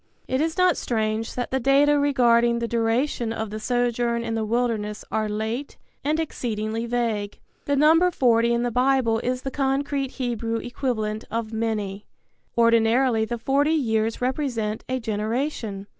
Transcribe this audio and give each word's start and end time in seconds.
It 0.27 0.41
is 0.41 0.57
not 0.57 0.77
strange 0.77 1.35
that 1.35 1.51
the 1.51 1.59
data 1.59 1.99
regarding 1.99 2.57
the 2.57 2.67
duration 2.67 3.31
of 3.31 3.51
the 3.51 3.59
sojourn 3.59 4.23
in 4.23 4.33
the 4.33 4.43
wilderness 4.43 5.05
are 5.11 5.29
late 5.29 5.77
and 6.03 6.19
exceedingly 6.19 6.87
vague. 6.87 7.37
The 7.65 7.75
number 7.75 8.09
forty 8.09 8.51
in 8.51 8.63
the 8.63 8.71
Bible 8.71 9.19
is 9.19 9.43
the 9.43 9.51
concrete 9.51 10.09
Hebrew 10.13 10.55
equivalent 10.55 11.25
of 11.29 11.53
many. 11.53 12.07
Ordinarily 12.57 13.25
the 13.25 13.37
forty 13.37 13.73
years 13.75 14.21
represent 14.21 14.83
a 14.89 14.99
generation. 14.99 15.85